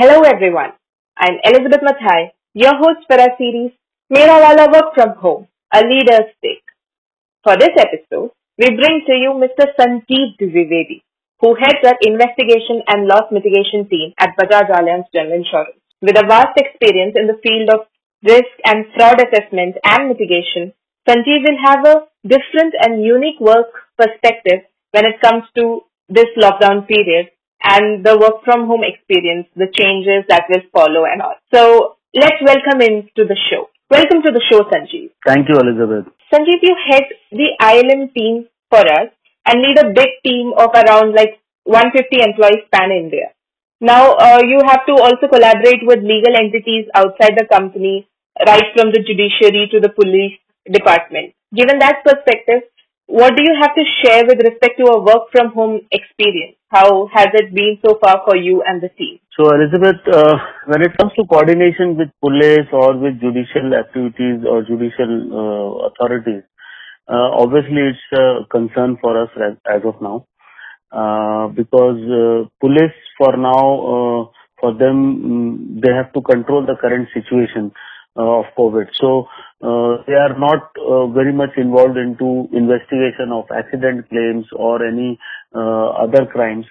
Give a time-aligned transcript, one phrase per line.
[0.00, 0.72] Hello everyone.
[1.14, 3.72] I'm Elizabeth Mathai, your host for our series
[4.08, 6.64] Mera Wala Work From Home, a leader's take.
[7.44, 9.66] For this episode, we bring to you Mr.
[9.78, 11.02] Sanjiv Dwivedi,
[11.40, 15.76] who heads our investigation and loss mitigation team at Bajaj Allianz General Insurance.
[16.00, 17.84] With a vast experience in the field of
[18.24, 20.72] risk and fraud assessment and mitigation,
[21.06, 26.88] Sanjiv will have a different and unique work perspective when it comes to this lockdown
[26.88, 27.28] period
[27.62, 31.36] and the work from home experience, the changes that will follow and all.
[31.52, 33.68] So let's welcome him to the show.
[33.90, 35.10] Welcome to the show, Sanjiv.
[35.26, 36.12] Thank you, Elizabeth.
[36.32, 39.10] Sanjiv, you head the ILM team for us
[39.46, 43.34] and lead a big team of around like 150 employees pan India.
[43.80, 48.06] Now, uh, you have to also collaborate with legal entities outside the company,
[48.46, 50.36] right from the judiciary to the police
[50.70, 51.34] department.
[51.54, 52.68] Given that perspective,
[53.10, 56.56] what do you have to share with respect to a work from home experience?
[56.70, 59.18] How has it been so far for you and the team?
[59.36, 60.36] So, Elizabeth, uh,
[60.66, 66.44] when it comes to coordination with police or with judicial activities or judicial uh, authorities,
[67.08, 70.26] uh, obviously it's a concern for us as, as of now
[70.92, 73.62] uh, because uh, police for now,
[73.94, 74.20] uh,
[74.60, 77.72] for them, mm, they have to control the current situation
[78.16, 78.86] of COVID.
[79.00, 79.26] So
[79.62, 85.18] uh, they are not uh, very much involved into investigation of accident claims or any
[85.54, 86.66] uh, other crimes.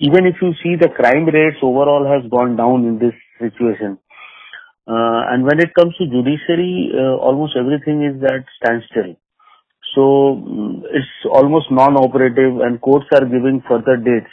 [0.00, 3.98] even if you see the crime rates overall has gone down in this situation.
[4.86, 6.90] and when it comes to judiciary,
[7.28, 9.14] almost everything is at standstill.
[9.96, 10.02] So
[10.44, 14.32] mm, it's almost non-operative and courts are giving further dates.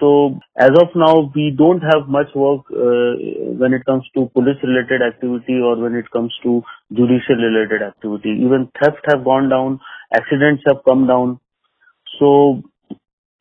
[0.00, 3.12] So as of now, we don't have much work uh,
[3.60, 6.62] when it comes to police-related activity or when it comes to
[6.92, 8.30] judicial-related activity.
[8.44, 9.80] Even theft have gone down,
[10.14, 11.38] accidents have come down.
[12.18, 12.62] So,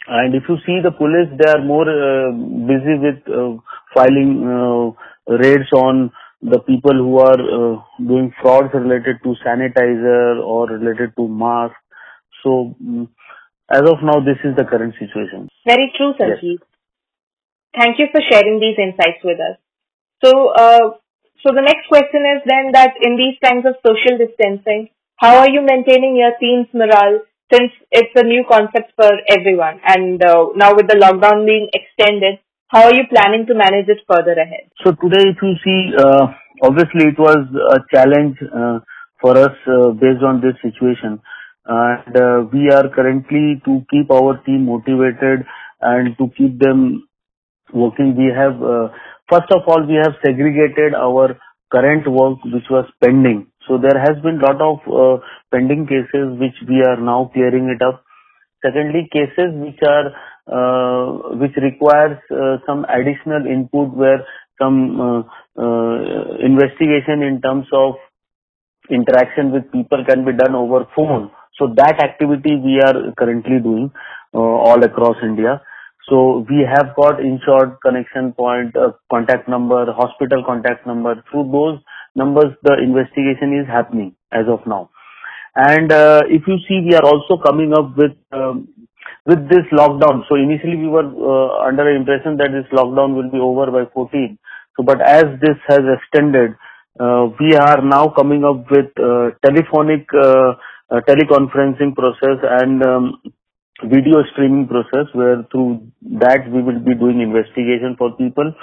[0.07, 3.61] and if you see the police, they are more uh, busy with uh,
[3.93, 10.67] filing uh, raids on the people who are uh, doing frauds related to sanitizer or
[10.67, 11.75] related to mask.
[12.43, 13.07] So, mm,
[13.71, 15.47] as of now, this is the current situation.
[15.65, 16.59] Very true, Sanjiv.
[16.59, 16.67] Yes.
[17.77, 19.57] Thank you for sharing these insights with us.
[20.23, 20.99] So, uh,
[21.41, 25.49] so the next question is then that in these times of social distancing, how are
[25.49, 27.21] you maintaining your team's morale
[27.51, 32.39] since it's a new concept for everyone and uh, now with the lockdown being extended,
[32.67, 34.69] how are you planning to manage it further ahead?
[34.83, 36.27] So today if you see, uh,
[36.61, 37.43] obviously it was
[37.73, 38.79] a challenge uh,
[39.19, 41.21] for us uh, based on this situation
[41.71, 45.45] and uh, we are currently to keep our team motivated
[45.81, 47.07] and to keep them
[47.73, 48.15] working.
[48.17, 48.89] We have, uh,
[49.31, 51.37] first of all, we have segregated our
[51.71, 53.47] current work which was pending.
[53.67, 57.81] So there has been lot of uh, pending cases which we are now clearing it
[57.81, 58.03] up.
[58.65, 60.11] Secondly, cases which are
[60.51, 64.25] uh, which requires uh, some additional input where
[64.61, 65.19] some uh,
[65.57, 67.95] uh, investigation in terms of
[68.89, 71.31] interaction with people can be done over phone.
[71.57, 73.91] So that activity we are currently doing
[74.33, 75.61] uh, all across India.
[76.09, 81.23] So we have got insured connection point, uh, contact number, hospital contact number.
[81.29, 81.79] Through those
[82.15, 84.89] numbers, the investigation is happening as of now.
[85.55, 88.69] And uh, if you see, we are also coming up with um,
[89.25, 90.23] with this lockdown.
[90.29, 93.89] So initially we were uh, under the impression that this lockdown will be over by
[93.93, 94.37] 14.
[94.77, 96.55] So but as this has extended,
[96.99, 100.53] uh, we are now coming up with uh, telephonic uh,
[100.99, 103.21] teleconferencing process and um,
[103.83, 105.81] video streaming process where through
[106.19, 108.53] that we will be doing investigation for people.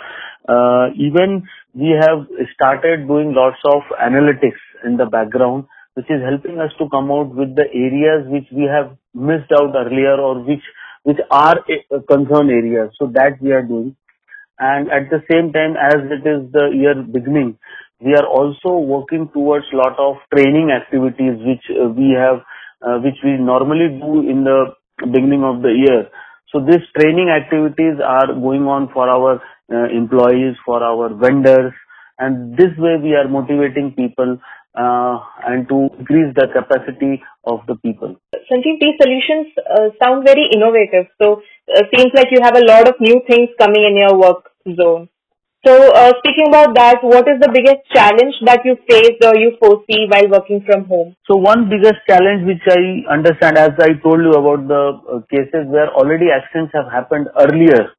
[0.49, 1.43] Uh, even
[1.75, 6.89] we have started doing lots of analytics in the background which is helping us to
[6.91, 10.63] come out with the areas which we have missed out earlier or which
[11.03, 11.57] which are
[12.09, 12.91] concern areas.
[12.99, 13.97] So that we are doing.
[14.59, 17.59] And at the same time, as it is the year beginning,
[18.01, 22.43] we are also working towards lot of training activities which uh, we have,
[22.83, 26.09] uh, which we normally do in the beginning of the year.
[26.53, 31.73] So these training activities are going on for our uh, employees, for our vendors,
[32.19, 34.39] and this way we are motivating people
[34.79, 38.17] uh, and to increase the capacity of the people.
[38.51, 41.11] Sanjiv, these solutions uh, sound very innovative.
[41.21, 41.43] So
[41.75, 45.09] uh, seems like you have a lot of new things coming in your work zone.
[45.67, 49.59] So, uh, speaking about that, what is the biggest challenge that you faced or you
[49.59, 51.17] foresee while working from home?
[51.27, 55.67] So, one biggest challenge which I understand, as I told you about the uh, cases
[55.67, 57.91] where already accidents have happened earlier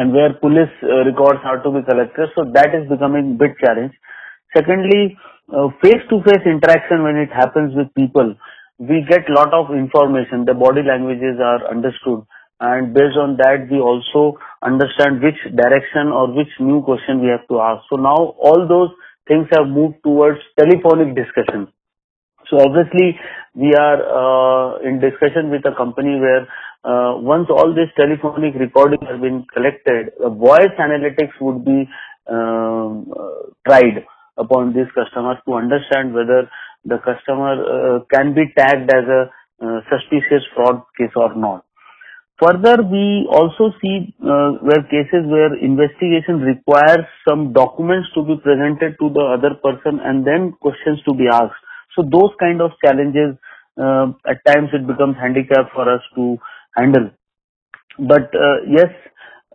[0.00, 3.92] and where police uh, records are to be collected, so that is becoming big challenge.
[4.56, 5.16] Secondly,
[5.84, 8.34] face to face interaction when it happens with people,
[8.78, 10.44] we get lot of information.
[10.44, 12.24] The body languages are understood
[12.60, 17.46] and based on that we also understand which direction or which new question we have
[17.48, 17.84] to ask.
[17.90, 18.90] So now all those
[19.28, 21.68] things have moved towards telephonic discussion.
[22.50, 23.18] So obviously
[23.54, 26.48] we are uh, in discussion with a company where
[26.84, 31.88] uh, once all this telephonic recording has been collected, voice analytics would be
[32.30, 33.12] um,
[33.66, 34.06] tried
[34.36, 36.48] upon these customers to understand whether
[36.84, 39.30] the customer uh, can be tagged as a
[39.60, 41.64] uh, suspicious fraud case or not.
[42.40, 48.94] Further, we also see uh, where cases where investigation requires some documents to be presented
[49.00, 51.58] to the other person and then questions to be asked.
[51.96, 53.34] So those kind of challenges,
[53.76, 56.38] uh, at times it becomes handicap for us to
[56.76, 57.10] handle.
[57.98, 58.92] But uh, yes,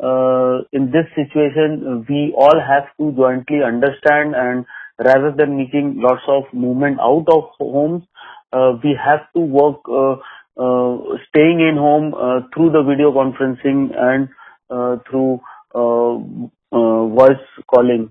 [0.04, 4.66] uh, in this situation, we all have to jointly understand and
[5.00, 8.04] rather than making lots of movement out of homes,
[8.52, 10.16] uh, we have to work uh,
[10.56, 14.30] staying in home uh, through the video conferencing and
[14.70, 15.40] uh, through
[15.76, 16.16] uh,
[16.74, 18.10] uh, voice calling,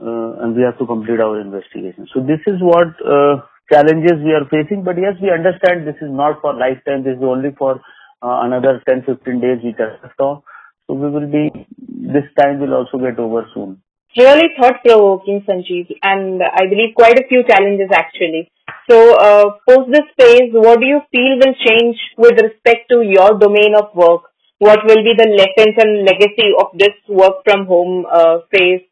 [0.00, 2.06] uh, and we have to complete our investigation.
[2.12, 4.84] So this is what uh, challenges we are facing.
[4.84, 7.04] But yes, we understand this is not for lifetime.
[7.04, 7.80] This is only for
[8.22, 12.74] uh, another 10, 15 days we are left So we will be, this time will
[12.74, 13.83] also get over soon.
[14.16, 18.50] Really thought-provoking, Sanjiv, and I believe quite a few challenges actually.
[18.88, 23.38] So, uh, post this phase, what do you feel will change with respect to your
[23.38, 24.30] domain of work?
[24.58, 28.82] What will be the lessons and legacy of this work from home uh, phase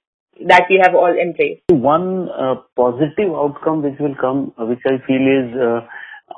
[0.44, 1.62] that you have all embraced?
[1.70, 5.86] One uh, positive outcome which will come, uh, which I feel is uh,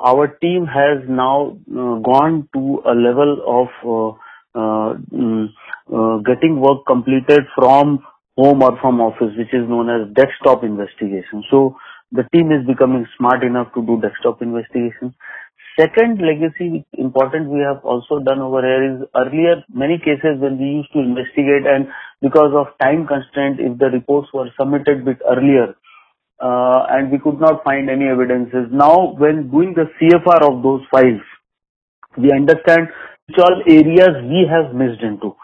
[0.04, 4.19] our team has now uh, gone to a level of
[4.54, 5.48] mm,
[6.26, 8.04] getting work completed from
[8.36, 11.44] home or from office, which is known as desktop investigation.
[11.50, 11.76] So
[12.12, 15.14] the team is becoming smart enough to do desktop investigation.
[15.78, 20.66] Second legacy important we have also done over here is earlier many cases when we
[20.66, 21.88] used to investigate and
[22.22, 25.75] because of time constraint if the reports were submitted bit earlier
[26.38, 28.70] uh, and we could not find any evidences.
[28.70, 31.22] Now when doing the CFR of those files,
[32.16, 32.86] we understand
[33.26, 35.34] which all areas we have missed into.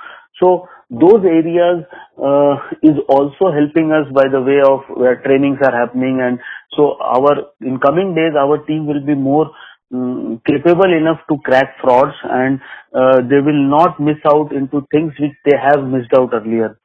[0.41, 1.85] So those areas
[2.19, 6.39] uh, is also helping us by the way of where trainings are happening and
[6.77, 9.51] so our in coming days our team will be more
[9.95, 12.61] um, capable enough to crack frauds and
[12.95, 16.79] uh, they will not miss out into things which they have missed out earlier.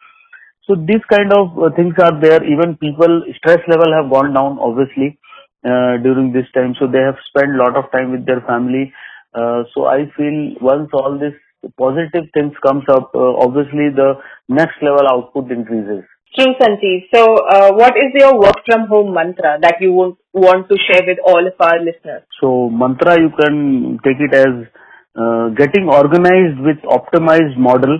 [0.68, 2.44] So these kind of uh, things are there.
[2.44, 5.20] Even people stress level have gone down obviously
[5.64, 6.76] uh, during this time.
[6.80, 8.94] So they have spent a lot of time with their family.
[9.34, 11.34] Uh, so I feel once all this
[11.78, 14.16] positive things comes up, uh, obviously the
[14.50, 16.04] next level output increases.
[16.38, 17.08] True, Sanjiv.
[17.14, 21.04] So, uh, what is your work from home mantra that you would want to share
[21.08, 22.24] with all of our listeners?
[22.42, 24.68] So, mantra you can take it as
[25.16, 28.00] uh, getting organized with optimized model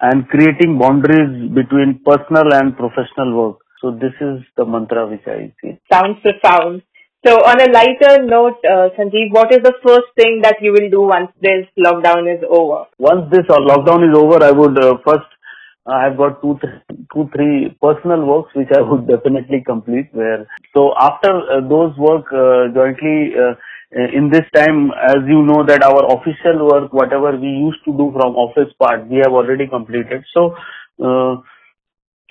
[0.00, 3.56] and creating boundaries between personal and professional work.
[3.80, 5.80] So, this is the mantra which I see.
[5.92, 6.82] Sounds profound.
[7.24, 10.90] So on a lighter note, uh, Sanjiv, what is the first thing that you will
[10.90, 12.86] do once this lockdown is over?
[12.98, 15.30] Once this uh, lockdown is over, I would uh, first,
[15.86, 16.82] uh, I've got two, th-
[17.14, 20.08] two, three personal works which I would definitely complete.
[20.12, 23.54] Where so after uh, those work uh, jointly uh,
[23.94, 28.10] in this time, as you know that our official work, whatever we used to do
[28.18, 30.24] from office part, we have already completed.
[30.34, 30.56] So.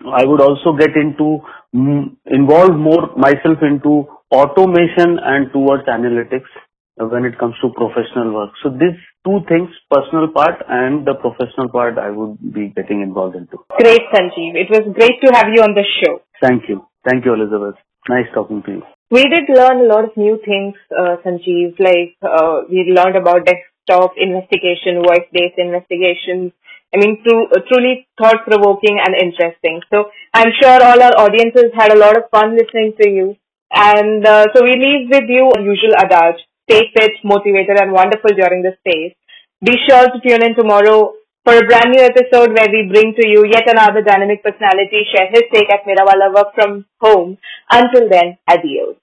[0.06, 1.40] I would also get into
[1.76, 6.50] mm, involve more myself into automation and towards analytics
[6.98, 8.52] when it comes to professional work.
[8.64, 13.36] So these two things, personal part and the professional part, I would be getting involved
[13.36, 13.58] into.
[13.80, 14.56] Great, Sanjiv.
[14.56, 16.22] It was great to have you on the show.
[16.42, 16.86] Thank you.
[17.08, 17.76] Thank you, Elizabeth.
[18.10, 18.84] Nice talking to you.
[19.10, 23.46] We did learn a lot of new things, uh, Sanjiv, like uh, we learned about
[23.46, 26.54] desktop investigation, voice-based investigations.
[26.94, 29.82] I mean, uh, truly thought-provoking and interesting.
[29.94, 33.36] So I'm sure all our audiences had a lot of fun listening to you.
[33.74, 36.42] And uh, so we leave with you our usual adage.
[36.70, 39.14] Stay fit, motivated and wonderful during this phase.
[39.64, 41.14] Be sure to tune in tomorrow
[41.44, 45.30] for a brand new episode where we bring to you yet another dynamic personality share
[45.32, 47.38] his take at Mera Work from home.
[47.72, 48.98] Until then, adios.